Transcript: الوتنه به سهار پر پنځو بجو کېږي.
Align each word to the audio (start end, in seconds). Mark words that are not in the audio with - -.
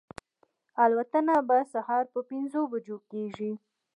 الوتنه 0.83 1.35
به 1.47 1.57
سهار 1.73 2.03
پر 2.11 2.21
پنځو 2.29 2.61
بجو 2.71 2.97
کېږي. 3.11 3.51